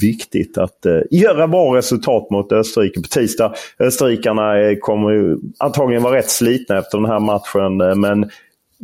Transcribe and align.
viktigt 0.00 0.58
att 0.58 0.86
eh, 0.86 1.00
göra 1.10 1.48
bra 1.48 1.76
resultat 1.76 2.30
mot 2.30 2.52
Österrike 2.52 3.00
på 3.00 3.08
tisdag. 3.08 3.54
Österrikarna 3.78 4.60
eh, 4.60 4.76
kommer 4.80 5.10
ju 5.10 5.36
antagligen 5.58 6.02
vara 6.02 6.16
rätt 6.16 6.30
slitna 6.30 6.78
efter 6.78 6.98
den 6.98 7.10
här 7.10 7.20
matchen. 7.20 7.80
Eh, 7.80 7.94
men 7.94 8.30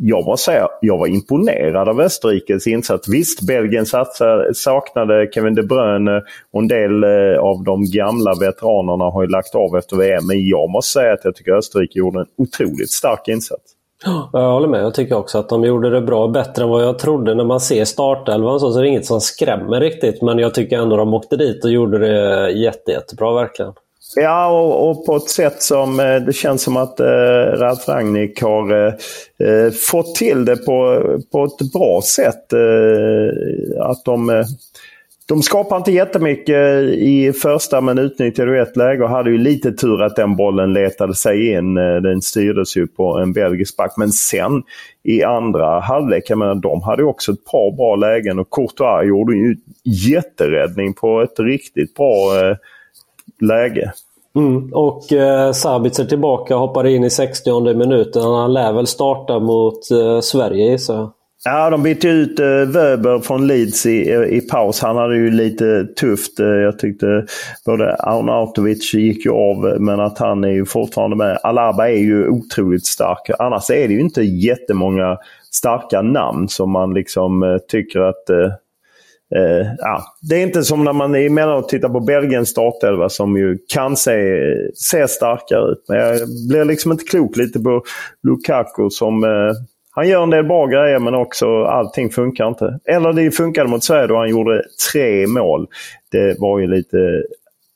jag 0.03 0.25
måste 0.25 0.51
säga, 0.51 0.67
jag 0.81 0.97
var 0.97 1.07
imponerad 1.07 1.89
av 1.89 2.01
Österrikes 2.01 2.67
insats. 2.67 3.09
Visst, 3.09 3.41
Belgien 3.41 3.85
satsade, 3.85 4.53
saknade 4.53 5.29
Kevin 5.33 5.55
De 5.55 5.63
Bruyne 5.63 6.21
och 6.53 6.61
en 6.61 6.67
del 6.67 7.03
eh, 7.03 7.39
av 7.39 7.63
de 7.63 7.85
gamla 7.91 8.33
veteranerna 8.39 9.05
har 9.05 9.21
ju 9.23 9.29
lagt 9.29 9.55
av 9.55 9.77
efter 9.77 9.95
VM. 9.97 10.27
Men 10.27 10.47
jag 10.47 10.69
måste 10.69 10.91
säga 10.91 11.13
att 11.13 11.19
jag 11.23 11.35
tycker 11.35 11.51
Österrike 11.51 11.99
gjorde 11.99 12.19
en 12.19 12.25
otroligt 12.37 12.91
stark 12.91 13.27
insats. 13.27 13.75
Jag 14.33 14.51
håller 14.51 14.67
med. 14.67 14.83
Jag 14.83 14.93
tycker 14.93 15.15
också 15.15 15.37
att 15.37 15.49
de 15.49 15.63
gjorde 15.63 15.89
det 15.89 16.01
bra. 16.01 16.27
Bättre 16.27 16.63
än 16.63 16.69
vad 16.69 16.83
jag 16.83 16.99
trodde. 16.99 17.35
När 17.35 17.43
man 17.43 17.59
ser 17.59 17.85
startelvan 17.85 18.59
så, 18.59 18.71
så 18.71 18.79
är 18.79 18.83
det 18.83 18.89
inget 18.89 19.05
som 19.05 19.21
skrämmer 19.21 19.79
riktigt. 19.79 20.21
Men 20.21 20.39
jag 20.39 20.53
tycker 20.53 20.77
ändå 20.77 20.97
de 20.97 21.13
åkte 21.13 21.37
dit 21.37 21.65
och 21.65 21.71
gjorde 21.71 21.97
det 21.97 22.51
jätte, 22.51 22.91
jättebra 22.91 23.33
verkligen. 23.33 23.73
Ja, 24.15 24.47
och, 24.47 24.89
och 24.89 25.05
på 25.05 25.15
ett 25.15 25.29
sätt 25.29 25.61
som 25.61 25.99
eh, 25.99 26.15
det 26.15 26.33
känns 26.33 26.61
som 26.61 26.77
att 26.77 26.99
eh, 26.99 27.05
Ralf 27.57 27.87
Rangnick 27.87 28.41
har 28.41 28.87
eh, 28.87 28.93
eh, 29.49 29.71
fått 29.71 30.15
till 30.15 30.45
det 30.45 30.57
på, 30.57 31.03
på 31.31 31.43
ett 31.43 31.71
bra 31.73 32.01
sätt. 32.01 32.53
Eh, 32.53 33.81
att 33.81 34.05
de, 34.05 34.29
eh, 34.29 34.45
de 35.27 35.41
skapar 35.41 35.77
inte 35.77 35.91
jättemycket 35.91 36.83
i 36.89 37.33
första 37.33 37.81
men 37.81 37.97
utnyttjade 37.97 38.61
ett 38.61 38.77
läge 38.77 39.03
och 39.03 39.09
hade 39.09 39.29
ju 39.29 39.37
lite 39.37 39.71
tur 39.71 40.01
att 40.01 40.15
den 40.15 40.35
bollen 40.35 40.73
letade 40.73 41.15
sig 41.15 41.51
in. 41.51 41.73
Den 41.75 42.21
styrdes 42.21 42.77
ju 42.77 42.87
på 42.87 43.19
en 43.19 43.33
belgisk 43.33 43.77
back. 43.77 43.93
Men 43.97 44.11
sen 44.11 44.63
i 45.03 45.23
andra 45.23 45.79
halvlek, 45.79 46.23
jag 46.29 46.37
menar, 46.37 46.55
de 46.55 46.81
hade 46.81 47.03
också 47.03 47.31
ett 47.31 47.45
par 47.45 47.75
bra 47.75 47.95
lägen 47.95 48.39
och 48.39 48.49
Courtois 48.51 49.07
gjorde 49.07 49.35
ju 49.35 49.55
jätteräddning 49.83 50.93
på 50.93 51.21
ett 51.21 51.39
riktigt 51.39 51.95
bra 51.95 52.39
eh, 52.39 52.55
läge. 53.41 53.91
Mm. 54.35 54.73
Och 54.73 55.13
eh, 55.13 55.51
Sabitzer 55.51 56.05
tillbaka, 56.05 56.55
hoppar 56.55 56.87
in 56.87 57.03
i 57.03 57.09
60 57.09 57.73
minuten. 57.73 58.21
Han 58.21 58.53
lär 58.53 58.73
väl 58.73 58.87
starta 58.87 59.39
mot 59.39 59.91
eh, 59.91 60.19
Sverige 60.19 60.71
gissar 60.71 60.95
jag. 60.95 61.11
Ja, 61.43 61.69
de 61.69 61.83
bytte 61.83 62.07
ut 62.07 62.39
eh, 62.39 62.45
Wöber 62.45 63.19
från 63.19 63.47
Leeds 63.47 63.85
i, 63.85 64.13
i 64.29 64.41
paus. 64.41 64.81
Han 64.81 64.97
hade 64.97 65.15
ju 65.15 65.31
lite 65.31 65.85
tufft. 65.85 66.39
Eh, 66.39 66.45
jag 66.45 66.79
tyckte 66.79 67.25
både 67.65 67.95
Arnautovic 67.95 68.93
gick 68.93 69.25
ju 69.25 69.31
av, 69.31 69.75
men 69.79 69.99
att 69.99 70.17
han 70.17 70.43
är 70.43 70.51
ju 70.51 70.65
fortfarande 70.65 71.15
med. 71.15 71.39
Alaba 71.43 71.89
är 71.89 71.97
ju 71.97 72.27
otroligt 72.27 72.85
stark. 72.85 73.29
Annars 73.39 73.69
är 73.69 73.87
det 73.87 73.93
ju 73.93 73.99
inte 73.99 74.21
jättemånga 74.21 75.17
starka 75.51 76.01
namn 76.01 76.47
som 76.47 76.71
man 76.71 76.93
liksom 76.93 77.43
eh, 77.43 77.57
tycker 77.67 77.99
att 77.99 78.29
eh, 79.35 79.67
ja, 79.77 80.03
det 80.29 80.35
är 80.35 80.43
inte 80.43 80.63
som 80.63 80.83
när 80.83 80.93
man 80.93 81.15
emellanåt 81.15 81.69
tittar 81.69 81.89
på 81.89 81.99
Belgiens 81.99 82.49
startelva 82.49 83.09
som 83.09 83.37
ju 83.37 83.57
kan 83.73 83.97
se, 83.97 84.13
se 84.75 85.07
starkare 85.07 85.71
ut. 85.71 85.85
Men 85.87 85.97
jag 85.97 86.19
blir 86.49 86.65
liksom 86.65 86.91
inte 86.91 87.03
klok 87.03 87.37
lite 87.37 87.59
på 87.59 87.83
Lukaku 88.23 88.89
som... 88.89 89.23
Eh, 89.23 89.51
han 89.93 90.07
gör 90.07 90.23
en 90.23 90.29
del 90.29 90.45
bra 90.45 90.65
grejer 90.65 90.99
men 90.99 91.15
också 91.15 91.63
allting 91.63 92.09
funkar 92.09 92.47
inte. 92.47 92.79
Eller 92.85 93.13
det 93.13 93.31
funkade 93.31 93.69
mot 93.69 93.83
Sverige 93.83 94.07
då 94.07 94.17
han 94.17 94.29
gjorde 94.29 94.63
tre 94.91 95.27
mål. 95.27 95.67
Det 96.11 96.39
var 96.39 96.59
ju 96.59 96.67
lite 96.67 97.23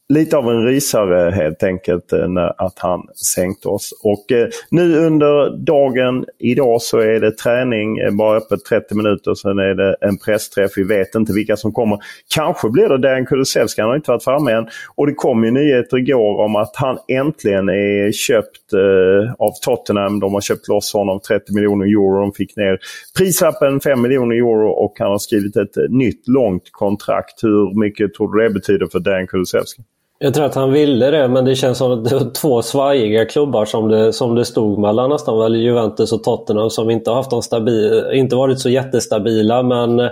lite 0.10 0.38
av 0.38 0.50
en 0.50 0.66
rysare 0.66 1.32
helt 1.32 1.64
enkelt 1.64 2.14
eh, 2.14 2.52
att 2.58 2.80
han 2.80 3.02
sänkte 3.36 3.68
oss. 3.68 3.94
Och 4.04 4.32
eh, 4.32 4.48
nu 4.72 4.98
under 4.98 5.58
dagen 5.66 6.26
idag 6.40 6.82
så 6.82 7.00
är 7.00 7.20
det 7.20 7.38
träning, 7.38 7.98
eh, 7.98 8.12
bara 8.12 8.38
öppet 8.38 8.66
30 8.66 8.96
minuter. 8.96 9.34
Sen 9.34 9.60
är 9.60 9.74
det 9.74 9.96
en 10.02 10.18
pressträff. 10.18 10.72
Vi 10.76 10.84
vet 10.84 11.16
inte 11.16 11.34
vilka 11.34 11.58
som 11.58 11.72
kommer. 11.72 11.98
Kanske 12.36 12.70
blir 12.70 12.90
det 12.90 12.98
Dejan 12.98 13.26
Kulusevski, 13.26 13.82
han 13.82 13.90
har 13.90 13.96
inte 13.96 14.12
varit 14.12 14.24
framme 14.24 14.52
än. 14.52 14.68
Och 14.96 15.08
det 15.08 15.14
kom 15.14 15.44
ju 15.44 15.52
nyheter 15.52 15.98
igår 15.98 16.42
om 16.42 16.56
att 16.56 16.76
han 16.76 16.98
äntligen 17.08 17.70
är 17.70 18.12
köpt 18.12 18.74
eh, 18.74 19.34
av 19.40 19.52
Tottenham. 19.62 20.20
De 20.20 20.34
har 20.34 20.42
köpt 20.42 20.68
loss 20.68 20.94
honom 20.94 21.20
30 21.20 21.54
miljoner 21.54 21.86
euro. 21.86 22.20
De 22.22 22.32
fick 22.32 22.56
ner 22.56 22.80
prislappen 23.18 23.80
5 23.80 24.02
miljoner 24.02 24.36
euro 24.36 24.70
och 24.70 24.94
han 25.00 25.12
har 25.12 25.18
skrivit 25.18 25.56
ett 25.56 25.78
eh, 25.78 25.84
nytt 25.90 26.28
långt 26.28 26.70
kontrakt. 26.72 27.44
Hur 27.44 27.80
mycket 27.80 28.14
tror 28.14 28.34
du 28.34 28.44
det 28.44 28.50
betyder 28.50 28.88
för 28.92 29.00
Dejan 29.00 29.28
Kulusevski? 29.28 29.84
Jag 30.20 30.34
tror 30.34 30.46
att 30.46 30.56
han 30.56 30.72
ville 30.72 31.12
det, 31.12 31.28
men 31.28 31.46
det 31.46 31.56
känns 31.56 31.78
som 31.78 31.92
att 31.92 32.10
det 32.10 32.16
var 32.16 32.32
två 32.32 32.62
svajiga 32.62 33.26
klubbar 33.26 33.66
som 33.66 33.88
det, 33.88 34.14
som 34.14 34.36
det 34.36 34.46
stod 34.46 34.80
mellan 34.80 35.10
nästan. 35.10 35.40
Väl 35.40 35.56
Juventus 35.56 36.14
och 36.14 36.24
Tottenham 36.24 36.70
som 36.70 36.90
inte 36.90 37.10
har 37.10 37.18
haft 37.18 37.32
någon 37.32 37.44
stabil, 37.44 38.04
inte 38.14 38.36
varit 38.36 38.60
så 38.60 38.70
jättestabila. 38.70 39.64
Men 39.64 40.00
eh, 40.00 40.10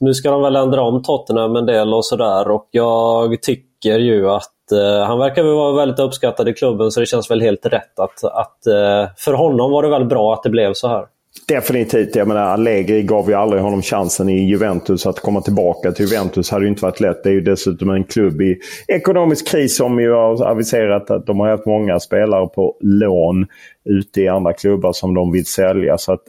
nu 0.00 0.14
ska 0.14 0.30
de 0.30 0.42
väl 0.42 0.56
ändra 0.56 0.82
om 0.82 1.02
Tottenham 1.02 1.56
en 1.56 1.66
del 1.66 1.94
och 1.94 2.06
sådär. 2.06 2.50
Och 2.50 2.68
jag 2.70 3.42
tycker 3.42 3.98
ju 3.98 4.30
att 4.30 4.72
eh, 4.72 5.06
han 5.06 5.18
verkar 5.18 5.42
väl 5.42 5.54
vara 5.54 5.72
väldigt 5.72 6.00
uppskattad 6.00 6.48
i 6.48 6.52
klubben 6.52 6.90
så 6.90 7.00
det 7.00 7.06
känns 7.06 7.30
väl 7.30 7.40
helt 7.40 7.66
rätt 7.66 7.98
att, 7.98 8.24
att 8.24 8.66
eh, 8.66 9.10
för 9.16 9.32
honom 9.32 9.70
var 9.70 9.82
det 9.82 9.88
väl 9.88 10.04
bra 10.04 10.32
att 10.32 10.42
det 10.42 10.50
blev 10.50 10.72
så 10.74 10.88
här. 10.88 11.04
Definitivt. 11.48 12.16
Jag 12.16 12.28
menar, 12.28 12.42
Allegri 12.42 13.02
gav 13.02 13.28
ju 13.28 13.34
aldrig 13.34 13.62
honom 13.62 13.82
chansen 13.82 14.28
i 14.28 14.48
Juventus 14.48 15.06
att 15.06 15.20
komma 15.20 15.40
tillbaka 15.40 15.92
till 15.92 16.06
Juventus. 16.06 16.50
hade 16.50 16.64
ju 16.64 16.68
inte 16.68 16.82
varit 16.82 17.00
lätt. 17.00 17.22
Det 17.22 17.28
är 17.28 17.32
ju 17.32 17.40
dessutom 17.40 17.90
en 17.90 18.04
klubb 18.04 18.40
i 18.42 18.58
ekonomisk 18.88 19.48
kris 19.48 19.76
som 19.76 20.00
ju 20.00 20.12
har 20.12 20.44
aviserat 20.46 21.10
att 21.10 21.26
de 21.26 21.40
har 21.40 21.48
haft 21.48 21.66
många 21.66 22.00
spelare 22.00 22.46
på 22.46 22.76
lån 22.80 23.46
ute 23.84 24.20
i 24.20 24.28
andra 24.28 24.52
klubbar 24.52 24.92
som 24.92 25.14
de 25.14 25.32
vill 25.32 25.46
sälja. 25.46 25.98
Så 25.98 26.12
att, 26.12 26.22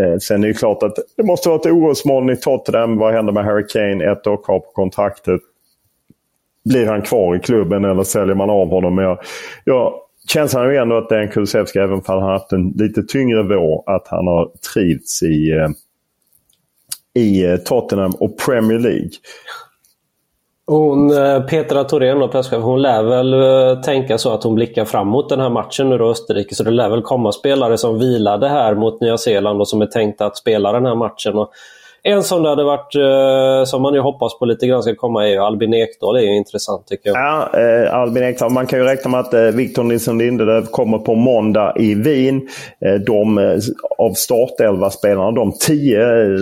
eh, 0.00 0.18
sen 0.18 0.44
är 0.44 0.48
det 0.48 0.54
klart 0.54 0.82
att 0.82 0.96
det 1.16 1.22
måste 1.22 1.48
vara 1.48 1.60
ett 1.60 1.66
orosmoln 1.66 2.30
i 2.30 2.36
Tottenham. 2.36 2.98
Vad 2.98 3.14
händer 3.14 3.32
med 3.32 3.44
Harry 3.44 3.66
Kane? 3.66 4.12
Ett 4.12 4.26
år 4.26 4.44
kvar 4.44 4.58
på 4.58 4.70
kontraktet. 4.72 5.40
Blir 6.64 6.86
han 6.86 7.02
kvar 7.02 7.36
i 7.36 7.38
klubben 7.38 7.84
eller 7.84 8.02
säljer 8.02 8.34
man 8.34 8.50
av 8.50 8.68
honom? 8.68 8.94
Men 8.94 9.04
jag, 9.04 9.18
jag 9.64 9.94
känslan 10.28 10.66
är 10.66 10.70
ju 10.70 10.76
ändå 10.76 10.96
att 10.96 11.08
Dejan 11.08 11.28
Kulusevski, 11.28 11.78
även 11.78 11.92
om 11.92 12.02
han 12.06 12.22
har 12.22 12.32
haft 12.32 12.52
en 12.52 12.68
lite 12.76 13.02
tyngre 13.02 13.42
vår, 13.42 13.82
att 13.86 14.08
han 14.08 14.26
har 14.26 14.50
trivts 14.74 15.22
i, 15.22 15.50
eh, 15.50 15.68
i 17.22 17.44
eh, 17.44 17.56
Tottenham 17.56 18.12
och 18.20 18.38
Premier 18.38 18.78
League. 18.78 19.10
Hon, 20.66 21.18
eh, 21.18 21.42
Petra 21.42 21.84
Thorén, 21.84 22.28
presschef, 22.28 22.62
hon 22.62 22.82
lär 22.82 23.02
väl 23.02 23.82
tänka 23.82 24.18
så 24.18 24.34
att 24.34 24.42
hon 24.42 24.54
blickar 24.54 24.84
framåt 24.84 25.28
den 25.28 25.40
här 25.40 25.50
matchen 25.50 25.90
nu 25.90 25.98
då, 25.98 26.10
Österrike. 26.10 26.54
Så 26.54 26.64
det 26.64 26.70
lär 26.70 26.88
väl 26.88 27.02
komma 27.02 27.32
spelare 27.32 27.78
som 27.78 27.98
vilade 27.98 28.48
här 28.48 28.74
mot 28.74 29.00
Nya 29.00 29.18
Zeeland 29.18 29.60
och 29.60 29.68
som 29.68 29.82
är 29.82 29.86
tänkta 29.86 30.26
att 30.26 30.36
spela 30.36 30.72
den 30.72 30.86
här 30.86 30.94
matchen. 30.94 31.34
Och 31.34 31.52
en 32.06 32.22
som 32.22 32.42
det 32.42 32.48
hade 32.48 32.64
varit, 32.64 32.94
eh, 32.94 33.64
som 33.64 33.82
man 33.82 33.94
ju 33.94 34.00
hoppas 34.00 34.38
på 34.38 34.44
lite 34.44 34.66
grann 34.66 34.82
ska 34.82 34.94
komma 34.94 35.26
är 35.26 35.30
ju 35.30 35.38
Albin 35.38 35.74
Ekdal. 35.74 36.14
Det 36.14 36.20
är 36.20 36.26
ju 36.26 36.36
intressant 36.36 36.86
tycker 36.86 37.10
jag. 37.10 37.18
Ja, 37.18 37.60
eh, 37.60 37.94
Albin 37.94 38.22
Ekdal. 38.22 38.52
Man 38.52 38.66
kan 38.66 38.78
ju 38.78 38.84
räkna 38.84 39.10
med 39.10 39.20
att 39.20 39.34
eh, 39.34 39.42
Victor 39.42 39.84
Nilsson 39.84 40.18
Lindelöf 40.18 40.70
kommer 40.70 40.98
på 40.98 41.14
måndag 41.14 41.72
i 41.76 41.94
Wien. 41.94 42.48
Eh, 42.80 42.94
de 42.94 43.38
eh, 43.38 43.58
av 43.98 44.12
startelva 44.12 44.90
spelarna, 44.90 45.30
de 45.30 45.52
tio 45.52 46.00
eh, 46.00 46.40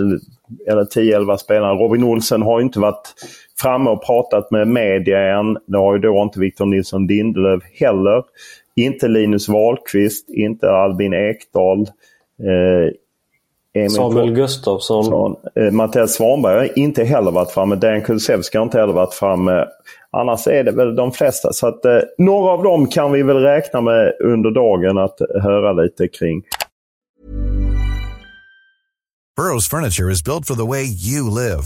eller 0.71 0.83
10-11 0.83 1.37
spelarna. 1.37 1.73
Robin 1.73 2.03
Olsen 2.03 2.41
har 2.41 2.61
inte 2.61 2.79
varit 2.79 3.13
framme 3.61 3.89
och 3.89 4.05
pratat 4.05 4.51
med 4.51 4.67
media 4.67 5.19
än. 5.39 5.57
Det 5.67 5.77
har 5.77 5.93
ju 5.93 5.99
då 5.99 6.21
inte 6.21 6.39
Victor 6.39 6.65
Nilsson 6.65 7.07
Lindelöf 7.07 7.63
heller. 7.79 8.23
Inte 8.75 9.07
Linus 9.07 9.49
Wahlqvist, 9.49 10.29
inte 10.29 10.71
Albin 10.71 11.13
Ekdal. 11.13 11.79
Eh, 12.39 12.91
Emil 13.75 13.89
Samuel 13.89 14.31
Gustafsson. 14.31 15.35
Eh, 15.55 15.71
Mattias 15.71 16.13
Svanberg 16.13 16.55
har 16.55 16.79
inte 16.79 17.03
heller 17.03 17.31
varit 17.31 17.51
framme. 17.51 17.75
Dan 17.75 18.01
Kulusevski 18.01 18.57
har 18.57 18.65
inte 18.65 18.79
heller 18.79 18.93
varit 18.93 19.13
framme. 19.13 19.65
Annars 20.11 20.47
är 20.47 20.63
det 20.63 20.71
väl 20.71 20.95
de 20.95 21.11
flesta. 21.11 21.53
Så 21.53 21.67
att, 21.67 21.85
eh, 21.85 21.99
några 22.17 22.51
av 22.51 22.63
dem 22.63 22.87
kan 22.87 23.11
vi 23.11 23.23
väl 23.23 23.37
räkna 23.37 23.81
med 23.81 24.13
under 24.23 24.51
dagen 24.51 24.97
att 24.97 25.19
höra 25.43 25.73
lite 25.73 26.07
kring. 26.07 26.43
Burrows 29.37 29.67
furniture 29.67 30.11
is 30.11 30.23
built 30.23 30.47
for 30.47 30.55
the 30.55 30.65
way 30.65 30.85
you 30.85 31.29
live. 31.29 31.63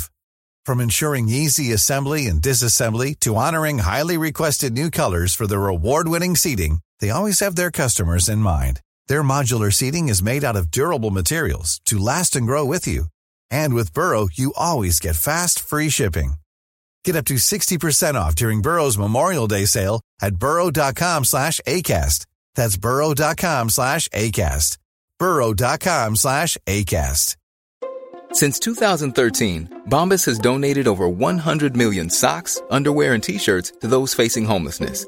From 0.65 0.79
ensuring 0.79 1.29
easy 1.29 1.73
assembly 1.73 2.27
and 2.29 2.41
disassembly 2.41 3.15
to 3.19 3.35
honoring 3.35 3.79
highly 3.79 4.17
requested 4.17 4.73
new 4.73 4.89
colors 4.91 5.35
for 5.35 5.47
their 5.47 5.67
award-winning 5.67 6.35
seating, 6.35 6.79
they 6.99 7.11
always 7.11 7.39
have 7.39 7.55
their 7.55 7.71
customers 7.71 8.29
in 8.29 8.39
mind. 8.39 8.79
Their 9.09 9.23
modular 9.23 9.73
seating 9.73 10.07
is 10.07 10.21
made 10.23 10.43
out 10.43 10.55
of 10.55 10.69
durable 10.69 11.09
materials 11.09 11.81
to 11.85 11.97
last 11.97 12.35
and 12.35 12.45
grow 12.45 12.63
with 12.63 12.87
you. 12.87 13.05
And 13.49 13.73
with 13.73 13.91
Burrow, 13.93 14.29
you 14.31 14.53
always 14.55 14.99
get 14.99 15.15
fast, 15.15 15.59
free 15.59 15.89
shipping. 15.89 16.33
Get 17.03 17.15
up 17.15 17.25
to 17.25 17.35
60% 17.35 18.13
off 18.13 18.35
during 18.35 18.61
Burrow's 18.61 18.99
Memorial 18.99 19.47
Day 19.47 19.65
sale 19.65 19.99
at 20.21 20.35
burrow.com 20.35 21.25
slash 21.25 21.59
ACAST. 21.65 22.27
That's 22.53 22.77
burrow.com 22.77 23.71
slash 23.71 24.07
ACAST. 24.09 24.77
burrow.com 25.17 26.15
slash 26.15 26.57
ACAST. 26.67 27.35
Since 28.31 28.59
2013, 28.59 29.85
Bombas 29.89 30.23
has 30.27 30.37
donated 30.37 30.87
over 30.87 31.09
100 31.09 31.75
million 31.75 32.11
socks, 32.11 32.61
underwear, 32.69 33.15
and 33.15 33.23
T-shirts 33.23 33.73
to 33.81 33.87
those 33.87 34.13
facing 34.13 34.45
homelessness 34.45 35.07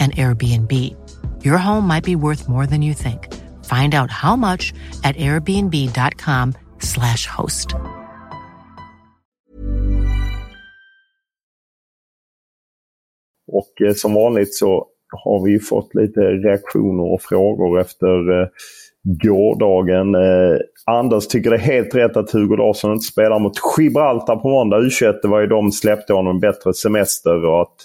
and 0.00 0.16
Airbnb. 0.16 0.72
Your 1.44 1.58
home 1.58 1.86
might 1.86 2.04
be 2.04 2.16
worth 2.16 2.48
more 2.48 2.66
than 2.66 2.82
you 2.82 2.94
think. 2.94 3.28
Find 3.64 3.94
out 3.94 4.10
how 4.10 4.36
much 4.36 4.72
at 5.04 5.16
airbnb.com 5.16 6.54
slash 6.78 7.26
host. 7.26 7.74
Och 13.52 13.82
eh, 13.82 13.94
som 13.94 14.14
vanligt 14.14 14.54
så 14.54 14.86
har 15.12 15.44
vi 15.44 15.58
fått 15.58 15.94
lite 15.94 16.20
reaktioner 16.20 17.12
och 17.12 17.22
frågor 17.22 17.80
efter 17.80 18.40
eh, 18.40 18.48
gårdagen. 19.02 20.14
Eh, 20.14 20.58
Anders 20.86 21.26
tycker 21.26 21.50
det 21.50 21.56
är 21.56 21.60
helt 21.60 21.94
rätt 21.94 22.16
att 22.16 22.30
Hugo 22.30 22.56
Larsson 22.56 22.92
inte 22.92 23.04
spelar 23.04 23.38
mot 23.38 23.52
Gibraltar 23.78 24.36
på 24.36 24.48
måndag. 24.48 24.80
U21 24.80 25.18
det 25.22 25.28
var 25.28 25.40
ju 25.40 25.46
de 25.46 25.72
släppte 25.72 26.12
honom 26.12 26.40
bättre 26.40 26.74
semester 26.74 27.44
och 27.44 27.62
att 27.62 27.76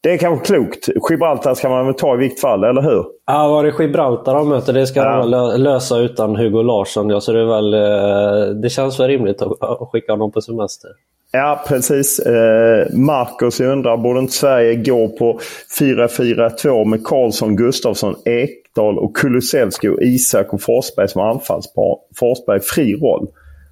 det 0.00 0.10
är 0.10 0.18
kanske 0.18 0.46
klokt. 0.46 0.88
Gibraltar 1.10 1.54
ska 1.54 1.68
man 1.68 1.86
väl 1.86 1.94
ta 1.94 2.14
i 2.14 2.18
vilket 2.18 2.40
fall, 2.40 2.64
eller 2.64 2.82
hur? 2.82 3.04
Ja, 3.26 3.48
var 3.48 3.64
det 3.64 3.74
Gibraltar 3.78 4.34
de 4.34 4.48
möter 4.48 4.72
det 4.72 4.86
ska 4.86 5.00
ja. 5.00 5.26
de 5.26 5.60
lösa 5.60 5.98
utan 5.98 6.36
Hugo 6.36 6.62
Larsson. 6.62 7.10
Ja, 7.10 7.20
så 7.20 7.32
det, 7.32 7.44
väl, 7.44 7.74
eh, 7.74 8.54
det 8.54 8.70
känns 8.70 9.00
väl 9.00 9.08
rimligt 9.08 9.42
att 9.42 9.88
skicka 9.92 10.12
honom 10.12 10.32
på 10.32 10.40
semester. 10.40 10.90
Ja, 11.32 11.64
precis. 11.68 12.18
Eh, 12.18 12.86
Marcus 12.94 13.60
undrar, 13.60 13.96
borde 13.96 14.20
inte 14.20 14.32
Sverige 14.32 14.74
gå 14.74 15.08
på 15.08 15.40
4-4-2 15.80 16.84
med 16.84 17.04
Karlsson, 17.04 17.56
Gustafsson, 17.56 18.14
Ekdal 18.24 18.98
och 18.98 19.16
Kulusevski 19.16 19.88
och 19.88 20.02
Isak 20.02 20.52
och 20.52 20.62
Forsberg 20.62 21.08
som 21.08 21.22
anfallspar? 21.22 21.96
Forsberg 22.16 22.60
fri 22.60 22.94
roll. 22.94 23.28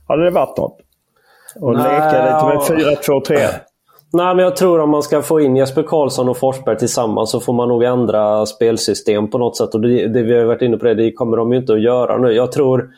Hade 0.09 0.25
det 0.25 0.31
varit 0.31 0.57
något? 0.57 0.79
Och 1.61 1.75
Nej, 1.75 1.83
leka 1.83 2.25
lite 2.25 2.75
med 2.75 2.97
4-2-3? 2.97 3.37
Nej, 4.17 4.35
men 4.35 4.45
jag 4.45 4.57
tror 4.57 4.81
om 4.81 4.91
man 4.91 5.03
ska 5.03 5.23
få 5.23 5.41
in 5.41 5.57
Jesper 5.57 5.83
Karlsson 5.83 6.29
och 6.29 6.37
Forsberg 6.37 6.79
tillsammans 6.79 7.31
så 7.31 7.41
får 7.41 7.53
man 7.53 7.69
nog 7.69 7.83
ändra 7.85 8.47
spelsystem 8.47 9.31
på 9.31 9.39
något 9.39 9.57
sätt. 9.57 9.75
Och 9.75 9.81
det, 9.81 10.09
det 10.09 10.23
vi 10.23 10.39
har 10.39 10.45
varit 10.45 10.63
inne 10.63 10.77
på 10.77 10.85
det, 10.85 10.95
det 10.95 11.13
kommer 11.13 11.37
de 11.37 11.53
ju 11.53 11.59
inte 11.59 11.73
att 11.73 11.83
göra 11.83 12.19
nu. 12.19 12.33
Jag 12.33 12.53
tror, 12.53 12.91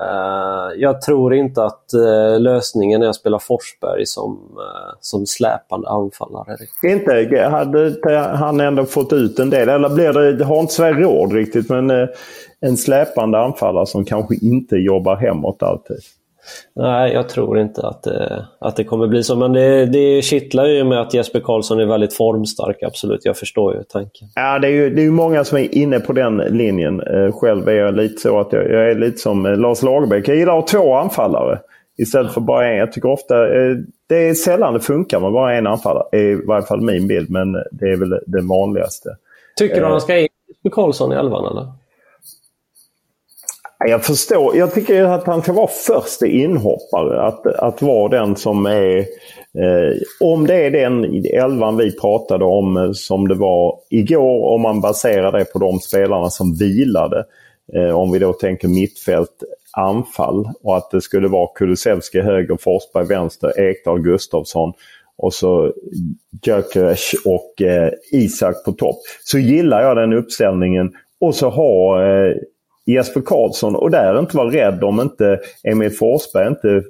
eh, 0.00 0.76
jag 0.76 1.00
tror 1.00 1.34
inte 1.34 1.64
att 1.64 1.94
eh, 1.94 2.40
lösningen 2.40 3.02
är 3.02 3.08
att 3.08 3.16
spela 3.16 3.38
Forsberg 3.38 4.06
som, 4.06 4.38
eh, 4.56 4.94
som 5.00 5.26
släpande 5.26 5.88
anfallare. 5.88 6.56
Inte? 6.82 7.48
Hade 7.50 8.18
han 8.18 8.60
ändå 8.60 8.84
fått 8.84 9.12
ut 9.12 9.38
en 9.38 9.50
del? 9.50 9.68
Eller 9.68 9.88
blir 9.88 10.12
det, 10.12 10.36
det 10.36 10.44
har 10.44 10.60
inte 10.60 10.72
Sverige 10.72 11.04
råd 11.04 11.32
riktigt, 11.32 11.68
men 11.68 11.90
eh, 11.90 12.08
en 12.60 12.76
släpande 12.76 13.38
anfallare 13.38 13.86
som 13.86 14.04
kanske 14.04 14.34
inte 14.34 14.76
jobbar 14.76 15.16
hemåt 15.16 15.62
alltid? 15.62 15.96
Nej, 16.74 17.12
jag 17.12 17.28
tror 17.28 17.58
inte 17.58 17.86
att 17.86 18.02
det, 18.02 18.46
att 18.58 18.76
det 18.76 18.84
kommer 18.84 19.06
bli 19.06 19.22
så. 19.22 19.36
Men 19.36 19.52
det, 19.52 19.86
det 19.86 20.22
kittlar 20.22 20.66
ju 20.66 20.84
med 20.84 21.00
att 21.00 21.14
Jesper 21.14 21.40
Karlsson 21.40 21.80
är 21.80 21.86
väldigt 21.86 22.14
formstark, 22.14 22.82
absolut. 22.82 23.24
Jag 23.24 23.36
förstår 23.36 23.74
ju 23.74 23.82
tanken. 23.82 24.28
Ja, 24.34 24.58
det 24.58 24.66
är 24.66 24.72
ju 24.72 24.90
det 24.90 25.04
är 25.04 25.10
många 25.10 25.44
som 25.44 25.58
är 25.58 25.74
inne 25.74 26.00
på 26.00 26.12
den 26.12 26.36
linjen. 26.36 27.00
Eh, 27.00 27.32
själv 27.32 27.68
är 27.68 27.72
jag 27.72 27.96
lite 27.96 28.20
så 28.20 28.40
att 28.40 28.52
jag, 28.52 28.70
jag 28.70 28.90
är 28.90 28.94
lite 28.94 29.18
som 29.18 29.46
eh, 29.46 29.56
Lars 29.56 29.82
Lagerbäck. 29.82 30.28
Jag 30.28 30.36
gillar 30.36 30.58
att 30.58 30.70
ha 30.70 30.80
två 30.80 30.94
anfallare 30.94 31.58
istället 31.98 32.32
för 32.32 32.40
bara 32.40 32.68
en. 32.68 32.76
Jag 32.76 32.92
tycker 32.92 33.08
ofta 33.08 33.44
eh, 33.44 33.76
det 34.08 34.28
är 34.28 34.34
sällan 34.34 34.74
det 34.74 34.80
funkar 34.80 35.20
med 35.20 35.32
bara 35.32 35.54
en 35.54 35.66
anfallare. 35.66 36.04
Är 36.12 36.18
i 36.18 36.34
varje 36.46 36.66
fall 36.66 36.80
min 36.80 37.08
bild, 37.08 37.30
men 37.30 37.52
det 37.52 37.86
är 37.86 37.96
väl 37.96 38.20
det 38.26 38.40
vanligaste. 38.40 39.08
Tycker 39.58 39.80
du 39.80 39.86
han 39.86 40.00
ska 40.00 40.18
in 40.18 40.28
Jesper 40.48 40.70
Karlsson 40.70 41.12
i 41.12 41.16
elvan 41.16 41.46
eller? 41.46 41.83
Jag 43.78 44.04
förstår. 44.04 44.56
Jag 44.56 44.74
tycker 44.74 45.04
att 45.04 45.26
han 45.26 45.42
ska 45.42 45.52
vara 45.52 45.70
första 45.86 46.26
inhoppare. 46.26 47.22
Att, 47.22 47.46
att 47.46 47.82
vara 47.82 48.08
den 48.08 48.36
som 48.36 48.66
är... 48.66 48.98
Eh, 49.58 49.96
om 50.20 50.46
det 50.46 50.54
är 50.54 50.70
den 50.70 51.24
elvan 51.24 51.76
vi 51.76 51.98
pratade 51.98 52.44
om 52.44 52.76
eh, 52.76 52.92
som 52.92 53.28
det 53.28 53.34
var 53.34 53.78
igår, 53.90 54.54
om 54.54 54.62
man 54.62 54.80
baserar 54.80 55.32
det 55.32 55.44
på 55.44 55.58
de 55.58 55.78
spelarna 55.78 56.30
som 56.30 56.54
vilade. 56.54 57.24
Eh, 57.74 57.98
om 57.98 58.12
vi 58.12 58.18
då 58.18 58.32
tänker 58.32 58.68
mittfält, 58.68 59.42
anfall 59.76 60.48
och 60.62 60.76
att 60.76 60.90
det 60.90 61.00
skulle 61.00 61.28
vara 61.28 61.48
Kulusevski 61.54 62.20
höger, 62.20 62.56
Forsberg 62.60 63.06
vänster, 63.06 63.60
Ekdal, 63.60 64.00
Gustafsson 64.00 64.72
och 65.16 65.34
så 65.34 65.72
Gyökeres 66.42 67.12
och 67.24 67.62
eh, 67.62 67.90
Isak 68.12 68.64
på 68.64 68.72
topp. 68.72 68.98
Så 69.24 69.38
gillar 69.38 69.82
jag 69.82 69.96
den 69.96 70.12
uppställningen. 70.12 70.92
Och 71.20 71.34
så 71.34 71.48
ha 71.48 72.02
eh, 72.02 72.36
Jesper 72.86 73.20
Karlsson 73.20 73.76
och 73.76 73.90
där 73.90 74.18
inte 74.18 74.36
vara 74.36 74.50
rädd 74.50 74.84
om 74.84 75.00
inte 75.00 75.40
Emil 75.62 75.90
Forsberg 75.90 76.48
inte 76.48 76.82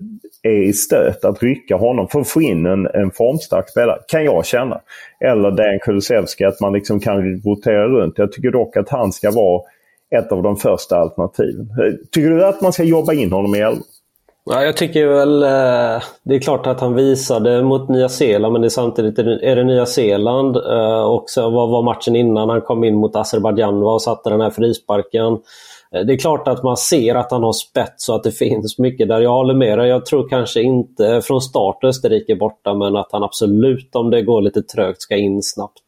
är 0.43 0.63
i 0.63 0.73
stöt 0.73 1.25
att 1.25 1.43
rycka 1.43 1.77
honom 1.77 2.09
för 2.09 2.21
att 2.21 2.29
få 2.29 2.43
in 2.43 2.67
en, 2.67 2.87
en 2.87 3.11
formstark 3.11 3.71
spelare. 3.71 3.99
Kan 4.09 4.25
jag 4.25 4.47
känna. 4.47 4.81
Eller 5.21 5.51
Dan 5.51 5.79
Kulusevski, 5.83 6.45
att 6.45 6.61
man 6.61 6.73
liksom 6.73 7.01
kan 7.01 7.41
rotera 7.45 7.89
runt. 7.89 8.19
Jag 8.19 8.33
tycker 8.33 8.51
dock 8.51 8.77
att 8.77 8.89
han 8.89 9.13
ska 9.13 9.31
vara 9.31 9.63
ett 10.17 10.33
av 10.33 10.43
de 10.43 10.57
första 10.57 10.97
alternativen. 10.97 11.69
Tycker 12.13 12.31
du 12.31 12.45
att 12.45 12.61
man 12.61 12.73
ska 12.73 12.83
jobba 12.83 13.13
in 13.13 13.33
honom 13.33 13.55
i 13.55 13.59
elva? 13.59 13.83
Ja, 14.51 14.63
jag 14.63 14.77
tycker 14.77 15.07
väl... 15.07 15.43
Eh, 15.43 16.03
det 16.23 16.35
är 16.35 16.41
klart 16.41 16.67
att 16.67 16.81
han 16.81 16.95
visade 16.95 17.63
mot 17.63 17.89
Nya 17.89 18.09
Zeeland 18.09 18.53
men 18.53 18.63
det 18.63 18.67
är 18.67 18.71
samtidigt 18.71 19.19
är 19.19 19.57
det 19.57 19.65
Nya 19.65 19.87
Zeeland. 19.87 20.57
Eh, 20.57 21.05
och 21.05 21.25
så 21.27 21.51
vad 21.51 21.71
var 21.71 21.83
matchen 21.83 22.17
innan 22.17 22.49
han 22.49 22.61
kom 22.61 22.85
in 22.85 22.95
mot 22.95 23.17
Azerbajdzjan 23.17 23.83
och 23.83 24.03
satte 24.03 24.31
den 24.31 24.41
här 24.41 24.51
frisparken. 24.51 25.39
Eh, 25.95 26.01
det 26.01 26.13
är 26.13 26.19
klart 26.19 26.49
att 26.49 26.63
man 26.63 26.77
ser 26.77 27.15
att 27.15 27.31
han 27.31 27.43
har 27.43 27.53
spets 27.53 28.09
och 28.09 28.17
att 28.17 28.23
det 28.23 28.33
finns 28.33 28.79
mycket 28.79 29.09
där. 29.09 29.21
Jag 29.21 29.31
håller 29.31 29.55
med 29.55 29.79
dig. 29.79 29.89
Jag 29.89 30.07
tror 30.07 30.29
kanske 30.29 30.63
inte 30.63 31.23
från 31.25 31.41
start 31.41 31.85
Österrike 31.85 32.37
borta 32.37 32.75
men 32.75 32.97
att 32.97 33.09
han 33.13 33.23
absolut 33.23 33.97
om 33.97 34.11
det 34.11 34.23
går 34.23 34.43
lite 34.43 34.63
trögt 34.63 35.03
ska 35.03 35.17
in 35.17 35.43
snabbt. 35.43 35.81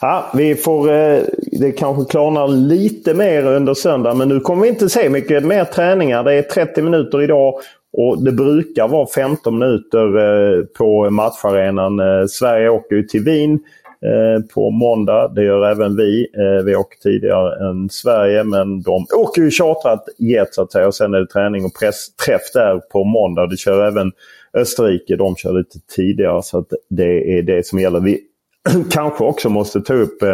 Ja, 0.00 0.30
vi 0.34 0.54
får, 0.54 0.92
eh, 0.92 1.20
det 1.52 1.72
kanske 1.72 2.10
klarnar 2.10 2.48
lite 2.48 3.14
mer 3.14 3.46
under 3.46 3.74
söndag 3.74 4.14
men 4.14 4.28
nu 4.28 4.40
kommer 4.40 4.62
vi 4.62 4.68
inte 4.68 4.88
se 4.88 5.08
mycket 5.08 5.44
mer 5.44 5.64
träningar. 5.64 6.24
Det 6.24 6.34
är 6.34 6.42
30 6.42 6.82
minuter 6.82 7.22
idag 7.22 7.54
och 7.92 8.22
det 8.22 8.32
brukar 8.32 8.88
vara 8.88 9.06
15 9.06 9.58
minuter 9.58 10.18
eh, 10.18 10.64
på 10.64 11.10
matcharenan. 11.10 12.00
Eh, 12.00 12.26
Sverige 12.26 12.68
åker 12.68 12.96
ju 12.96 13.02
till 13.02 13.24
Wien 13.24 13.60
Eh, 14.04 14.42
på 14.54 14.70
måndag. 14.70 15.28
Det 15.28 15.44
gör 15.44 15.70
även 15.70 15.96
vi. 15.96 16.26
Eh, 16.36 16.64
vi 16.64 16.76
åker 16.76 16.98
tidigare 16.98 17.68
än 17.68 17.88
Sverige 17.90 18.44
men 18.44 18.82
de 18.82 19.06
åker 19.16 19.42
ju 19.42 19.50
chartrat 19.50 20.04
jet 20.18 20.54
så 20.54 20.62
att 20.62 20.72
säga. 20.72 20.86
Och 20.86 20.94
sen 20.94 21.14
är 21.14 21.18
det 21.18 21.26
träning 21.26 21.64
och 21.64 21.74
pressträff 21.80 22.52
där 22.54 22.78
på 22.78 23.04
måndag. 23.04 23.46
Det 23.46 23.56
kör 23.56 23.86
även 23.86 24.12
Österrike. 24.54 25.16
De 25.16 25.36
kör 25.36 25.52
lite 25.52 25.78
tidigare 25.96 26.42
så 26.42 26.58
att 26.58 26.72
det 26.90 27.38
är 27.38 27.42
det 27.42 27.66
som 27.66 27.78
gäller. 27.78 28.00
Vi 28.00 28.20
kanske 28.90 29.24
också 29.24 29.48
måste 29.48 29.80
ta 29.80 29.94
upp 29.94 30.22
eh, 30.22 30.30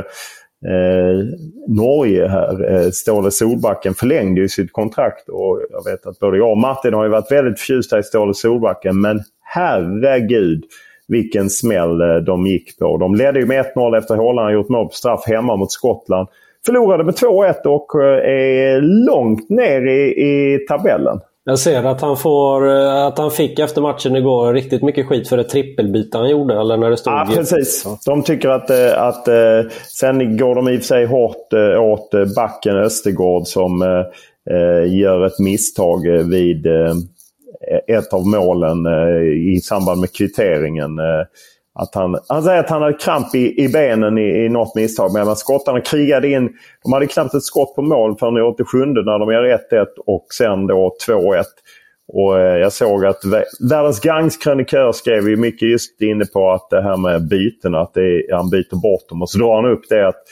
eh, 0.72 1.24
Norge 1.68 2.28
här. 2.28 2.72
Eh, 2.72 2.90
Ståle 2.90 3.30
Solbacken 3.30 3.94
förlängde 3.94 4.40
ju 4.40 4.48
sitt 4.48 4.72
kontrakt 4.72 5.28
och 5.28 5.60
jag 5.70 5.84
vet 5.90 6.06
att 6.06 6.18
både 6.18 6.36
jag 6.36 6.50
och 6.50 6.58
Martin 6.58 6.94
har 6.94 7.04
ju 7.04 7.10
varit 7.10 7.32
väldigt 7.32 7.60
förtjusta 7.60 7.98
i 7.98 8.02
Ståle 8.02 8.34
Solbacken 8.34 9.00
men 9.00 9.20
herregud 9.42 10.64
vilken 11.08 11.50
smäll 11.50 12.00
eh, 12.00 12.16
de 12.16 12.46
gick 12.46 12.78
på. 12.78 12.96
De 12.96 13.14
ledde 13.14 13.40
ju 13.40 13.46
med 13.46 13.64
1-0 13.76 13.98
efter 13.98 14.16
Håland 14.16 14.54
gjort 14.54 14.68
mål 14.68 14.86
på 14.86 14.94
straff 14.94 15.24
hemma 15.26 15.56
mot 15.56 15.72
Skottland. 15.72 16.28
Förlorade 16.66 17.04
med 17.04 17.14
2-1 17.14 17.66
och 17.66 18.02
eh, 18.02 18.30
är 18.30 18.80
långt 18.80 19.50
ner 19.50 19.86
i, 19.86 20.22
i 20.22 20.58
tabellen. 20.68 21.20
Jag 21.46 21.58
ser 21.58 21.84
att 21.84 22.00
han, 22.00 22.16
får, 22.16 22.76
eh, 22.76 23.06
att 23.06 23.18
han 23.18 23.30
fick 23.30 23.58
efter 23.58 23.82
matchen 23.82 24.16
igår 24.16 24.52
riktigt 24.52 24.82
mycket 24.82 25.06
skit 25.06 25.28
för 25.28 25.36
det 25.36 25.44
trippelbyte 25.44 26.18
han 26.18 26.30
gjorde. 26.30 26.60
Eller 26.60 26.76
när 26.76 26.90
det 26.90 26.96
stod 26.96 27.12
ja, 27.12 27.26
precis. 27.34 27.86
De 28.06 28.22
tycker 28.22 28.48
att, 28.48 28.70
att... 28.96 29.28
Sen 29.88 30.36
går 30.36 30.54
de 30.54 30.68
i 30.68 30.76
och 30.76 30.80
för 30.80 30.86
sig 30.86 31.06
hårt 31.06 31.52
åt 31.78 32.10
backen 32.36 32.76
Östergård 32.76 33.46
som 33.46 34.04
gör 34.86 35.26
ett 35.26 35.38
misstag 35.38 36.06
vid 36.30 36.66
Eh, 37.70 37.96
ett 37.96 38.12
av 38.12 38.26
målen 38.26 38.86
eh, 38.86 39.52
i 39.54 39.60
samband 39.60 40.00
med 40.00 40.12
kvitteringen. 40.12 40.98
Eh, 40.98 41.26
att 41.74 41.94
han, 41.94 42.18
han 42.28 42.42
säger 42.42 42.60
att 42.60 42.70
han 42.70 42.82
hade 42.82 42.94
kramp 42.94 43.34
i, 43.34 43.64
i 43.64 43.68
benen 43.68 44.18
i, 44.18 44.44
i 44.44 44.48
något 44.48 44.74
misstag 44.74 45.14
medan 45.14 45.36
skottarna 45.36 45.80
krigade 45.80 46.28
in. 46.28 46.52
De 46.82 46.92
hade 46.92 47.06
knappt 47.06 47.34
ett 47.34 47.42
skott 47.44 47.74
på 47.74 47.82
mål 47.82 48.16
förrän 48.18 48.36
i 48.36 48.40
87 48.40 48.78
när 48.86 49.18
de 49.18 49.32
gör 49.32 49.58
1-1 49.72 49.86
och 50.06 50.26
sen 50.38 50.66
då 50.66 50.96
2-1. 51.08 51.44
Och 52.08 52.38
jag 52.38 52.72
såg 52.72 53.04
att 53.06 53.20
Världens 53.70 54.00
Gangs 54.00 54.36
krönikör 54.36 54.92
skrev 54.92 55.28
ju 55.28 55.36
mycket 55.36 55.68
just 55.68 56.02
inne 56.02 56.24
på 56.24 56.50
att 56.50 56.70
det 56.70 56.82
här 56.82 56.96
med 56.96 57.28
byten, 57.28 57.74
att 57.74 57.94
det 57.94 58.00
är, 58.00 58.36
han 58.36 58.50
byter 58.50 58.80
bort 58.82 59.08
dem. 59.08 59.22
Och 59.22 59.30
så 59.30 59.38
drar 59.38 59.62
han 59.62 59.72
upp 59.72 59.88
det 59.88 60.08
att 60.08 60.22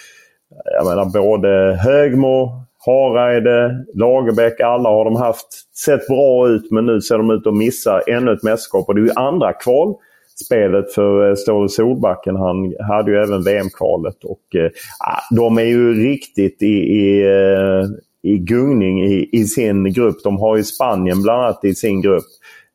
jag 0.64 0.86
menar 0.86 1.04
både 1.04 1.78
Högmo, 1.82 2.64
Hareide, 2.86 3.84
Lagerbäck, 3.94 4.60
alla 4.60 4.88
har 4.88 5.04
de 5.04 5.16
haft 5.16 5.76
sett 5.76 6.06
bra 6.06 6.48
ut 6.48 6.70
men 6.70 6.86
nu 6.86 7.00
ser 7.00 7.18
de 7.18 7.30
ut 7.30 7.46
att 7.46 7.56
missa 7.56 8.00
ännu 8.00 8.32
ett 8.32 8.42
mästerskap. 8.42 8.88
Och 8.88 8.94
det 8.94 9.00
är 9.00 9.04
ju 9.04 9.12
andra 9.16 9.52
kvalspelet 9.52 10.92
för 10.94 11.28
eh, 11.28 11.34
Ståle 11.34 11.68
Solbacken. 11.68 12.36
Han 12.36 12.74
hade 12.88 13.10
ju 13.10 13.16
även 13.16 13.44
VM-kvalet. 13.44 14.24
Och 14.24 14.56
eh, 14.56 14.70
ah, 15.00 15.34
De 15.36 15.58
är 15.58 15.64
ju 15.64 15.94
riktigt 15.94 16.62
i, 16.62 16.76
i, 16.76 17.22
eh, 17.22 17.84
i 18.22 18.38
gungning 18.38 19.04
i, 19.04 19.28
i, 19.32 19.44
sin 19.44 19.92
grupp. 19.92 20.16
De 20.24 20.38
har 20.38 20.56
ju 20.56 20.64
Spanien 20.64 21.22
bland 21.22 21.42
annat 21.42 21.64
i 21.64 21.74
sin 21.74 22.00
grupp. 22.00 22.24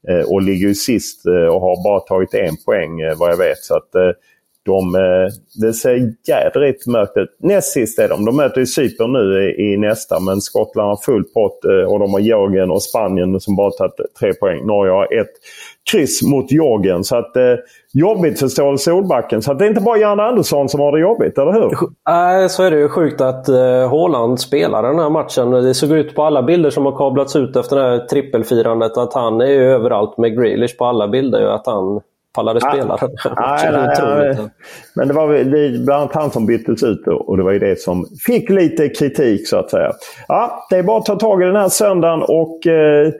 Eh, 0.10 0.32
och 0.32 0.42
ligger 0.42 0.68
ju 0.68 0.76
sist 0.76 1.26
eh, 1.26 1.34
och 1.34 1.62
har 1.62 1.84
bara 1.84 2.00
tagit 2.00 2.34
en 2.34 2.56
poäng 2.66 3.02
eh, 3.02 3.18
vad 3.18 3.32
jag 3.32 3.38
vet. 3.38 3.58
Så 3.58 3.76
att 3.76 3.90
de, 4.67 4.95
eh, 4.95 5.27
det 5.62 5.74
ser 5.74 6.13
jädrigt 6.27 6.88
mörkt 6.88 7.17
ut. 7.17 7.38
Näst 7.39 7.74
sist 7.74 8.00
är 8.00 8.09
de. 8.09 8.25
De 8.25 8.36
möter 8.36 8.59
ju 8.59 8.65
Cypern 8.65 9.13
nu 9.13 9.43
i, 9.43 9.74
i 9.74 9.77
nästa 9.77 10.19
men 10.19 10.41
Skottland 10.41 10.89
har 10.89 10.97
full 11.05 11.24
pott 11.24 11.65
eh, 11.65 11.91
och 11.91 12.00
de 12.00 12.13
har 12.13 12.19
Georgien 12.19 12.71
och 12.71 12.83
Spanien 12.83 13.39
som 13.39 13.55
bara 13.55 13.71
tagit 13.71 13.93
tre 14.19 14.33
poäng. 14.33 14.65
Norge 14.65 14.91
har 14.91 15.19
ett 15.21 15.31
kryss 15.91 16.24
mot 16.24 16.51
Georgien. 16.51 17.03
Så 17.03 17.15
att, 17.15 17.36
eh, 17.36 17.55
jobbigt 17.93 18.39
för 18.39 18.47
Ståle 18.47 18.77
Solbacken. 18.77 19.41
Så 19.41 19.51
att 19.51 19.59
det 19.59 19.65
är 19.65 19.69
inte 19.69 19.81
bara 19.81 19.97
Jan 19.97 20.19
Andersson 20.19 20.69
som 20.69 20.79
har 20.79 20.91
det 20.91 21.00
jobbigt, 21.00 21.38
eller 21.38 21.51
hur? 21.51 21.71
Nej, 22.09 22.50
så 22.50 22.63
är 22.63 22.71
det 22.71 22.79
ju 22.79 22.89
sjukt 22.89 23.21
att 23.21 23.50
eh, 23.50 24.36
spelar 24.38 24.83
den 24.83 25.00
här 25.00 25.09
matchen. 25.09 25.51
Det 25.51 25.74
såg 25.74 25.91
ut 25.91 26.15
på 26.15 26.24
alla 26.24 26.43
bilder 26.43 26.69
som 26.69 26.86
har 26.86 26.97
kablats 26.97 27.36
ut 27.36 27.55
efter 27.55 27.75
det 27.75 27.81
här 27.81 28.00
trippelfirandet 28.00 28.97
att 28.97 29.13
han 29.13 29.41
är 29.41 29.47
överallt 29.47 30.17
med 30.17 30.38
Grealish 30.38 30.77
på 30.77 30.86
alla 30.86 31.07
bilder. 31.07 31.41
Att 31.41 31.67
han 31.67 32.01
pallade 32.38 32.62
spela 32.62 32.98
den 33.01 33.10
nej, 33.38 33.70
nej, 33.72 34.36
nej, 34.36 34.50
Men 34.96 35.08
det 35.08 35.13
var 35.13 35.34
det 35.34 35.86
bland 35.86 36.01
annat 36.01 36.15
han 36.15 36.32
som 36.32 36.46
byttes 36.46 36.84
ut 36.84 37.08
och 37.08 37.38
det 37.38 37.44
var 37.44 37.51
ju 37.51 37.60
det 37.60 37.79
som 37.79 38.06
fick 38.25 38.50
lite 38.50 38.89
kritik 38.89 39.48
så 39.48 39.58
att 39.58 39.70
säga. 39.70 39.91
Ja, 40.27 40.67
det 40.70 40.75
är 40.75 40.84
bara 40.84 40.98
att 40.98 41.06
ta 41.06 41.15
tag 41.15 41.41
i 41.41 41.46
den 41.46 41.56
här 41.56 41.70
söndagen 41.70 42.22
och 42.22 42.67
eh, 42.67 43.12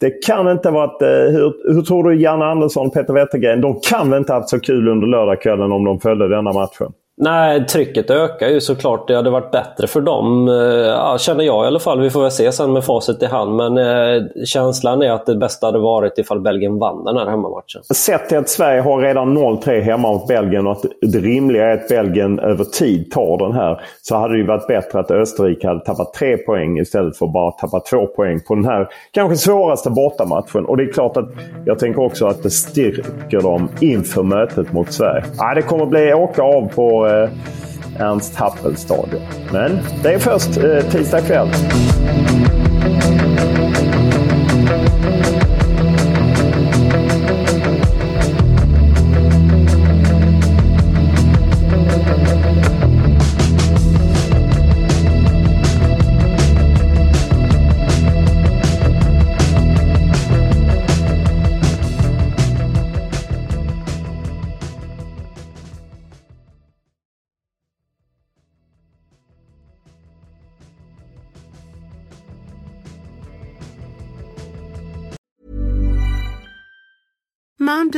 det 0.00 0.10
kan 0.26 0.50
inte 0.50 0.68
ha 0.68 0.74
varit... 0.74 1.02
Eh, 1.02 1.08
hur, 1.08 1.74
hur 1.74 1.82
tror 1.82 2.10
du 2.10 2.20
Janne 2.20 2.44
Andersson 2.44 2.86
och 2.86 2.94
Peter 2.94 3.12
Wettergren, 3.12 3.60
de 3.60 3.80
kan 3.80 4.10
väl 4.10 4.18
inte 4.18 4.32
ha 4.32 4.40
haft 4.40 4.48
så 4.48 4.60
kul 4.60 4.88
under 4.88 5.06
lördagskvällen 5.06 5.72
om 5.72 5.84
de 5.84 6.00
följde 6.00 6.28
denna 6.28 6.52
matchen? 6.52 6.92
Nej, 7.20 7.66
trycket 7.66 8.10
ökar 8.10 8.48
ju 8.48 8.60
såklart. 8.60 9.08
Det 9.08 9.16
hade 9.16 9.30
varit 9.30 9.50
bättre 9.50 9.86
för 9.86 10.00
dem, 10.00 10.48
eh, 10.48 10.54
ja, 10.54 11.16
känner 11.18 11.44
jag 11.44 11.64
i 11.64 11.66
alla 11.66 11.78
fall. 11.78 12.00
Vi 12.00 12.10
får 12.10 12.22
väl 12.22 12.30
se 12.30 12.52
sen 12.52 12.72
med 12.72 12.84
facit 12.84 13.22
i 13.22 13.26
hand. 13.26 13.56
Men 13.56 13.78
eh, 13.78 14.22
känslan 14.44 15.02
är 15.02 15.10
att 15.10 15.26
det 15.26 15.36
bästa 15.36 15.66
hade 15.66 15.78
varit 15.78 16.18
ifall 16.18 16.40
Belgien 16.40 16.78
vann 16.78 17.04
den 17.04 17.16
här 17.16 17.26
hemmamatchen. 17.26 17.82
Sett 17.94 18.28
till 18.28 18.38
att 18.38 18.48
Sverige 18.48 18.80
har 18.80 19.00
redan 19.00 19.38
0-3 19.38 19.80
hemma 19.80 20.12
mot 20.12 20.26
Belgien 20.26 20.66
och 20.66 20.72
att 20.72 20.84
det 21.00 21.18
rimliga 21.18 21.64
är 21.64 21.74
att 21.74 21.88
Belgien 21.88 22.38
över 22.38 22.64
tid 22.64 23.10
tar 23.10 23.38
den 23.38 23.52
här. 23.52 23.80
Så 24.02 24.16
hade 24.16 24.34
det 24.34 24.38
ju 24.38 24.46
varit 24.46 24.66
bättre 24.66 25.00
att 25.00 25.10
Österrike 25.10 25.66
hade 25.66 25.80
tappat 25.80 26.14
tre 26.14 26.36
poäng 26.36 26.78
istället 26.78 27.16
för 27.16 27.26
att 27.26 27.32
bara 27.32 27.50
tappa 27.50 27.80
två 27.80 28.06
poäng 28.06 28.40
på 28.48 28.54
den 28.54 28.64
här 28.64 28.88
kanske 29.12 29.36
svåraste 29.36 29.90
bortamatchen. 29.90 30.64
Och 30.64 30.76
det 30.76 30.82
är 30.82 30.92
klart 30.92 31.16
att 31.16 31.28
jag 31.64 31.78
tänker 31.78 32.02
också 32.02 32.26
att 32.26 32.42
det 32.42 32.50
styrker 32.50 33.40
dem 33.40 33.68
inför 33.80 34.22
mötet 34.22 34.72
mot 34.72 34.92
Sverige. 34.92 35.24
Ja, 35.38 35.54
det 35.54 35.62
kommer 35.62 35.86
bli 35.86 36.14
åka 36.14 36.42
av 36.42 36.68
på 36.74 37.07
eh, 37.08 37.30
Ernst 37.98 38.36
Happel-stadion. 38.36 39.22
Men 39.52 39.78
det 40.02 40.14
är 40.14 40.18
först 40.18 40.56
eh, 40.56 40.90
tisdag 40.90 41.20
kväll. 41.20 41.48